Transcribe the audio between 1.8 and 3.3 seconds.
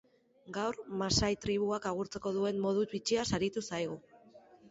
agurtzeko duen modu bitxiaz